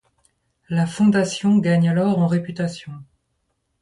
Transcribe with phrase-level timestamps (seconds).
[0.67, 2.91] La fondation gagne alors en réputation.